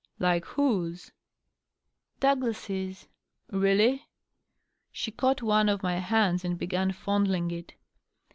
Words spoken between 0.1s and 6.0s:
"Like whose?" "Douglas's." "Eeally?" She caught one of my